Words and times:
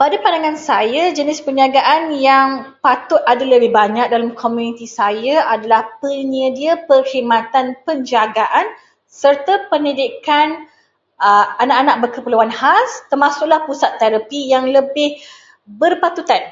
Pada 0.00 0.16
pandangan 0.24 0.56
saya, 0.68 1.02
jenis 1.18 1.40
perniagaan 1.46 2.02
yang 2.28 2.48
patut 2.84 3.22
ada 3.32 3.40
lebih 3.52 3.70
banyak 3.80 4.06
dalam 4.12 4.30
komuniti 4.40 4.84
saya 4.98 5.36
ialah 5.50 5.82
penyedia 6.00 6.72
perkhidmatan 6.90 7.66
penjagaan 7.88 8.66
serta 9.22 9.54
pendidikan 9.72 10.48
anak-anak 11.62 11.96
berkeperluan 12.04 12.52
khas, 12.60 12.90
termasuklah 13.10 13.60
pusat 13.68 13.90
terapi 14.00 14.40
yang 14.54 14.64
lebih 14.76 15.10
berpatutan. 15.80 16.42